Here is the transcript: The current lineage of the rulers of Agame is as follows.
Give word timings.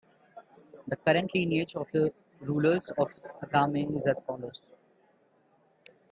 The 0.87 0.95
current 0.95 1.29
lineage 1.35 1.75
of 1.75 1.85
the 1.91 2.11
rulers 2.39 2.89
of 2.97 3.11
Agame 3.43 3.99
is 3.99 4.07
as 4.07 4.19
follows. 4.25 4.59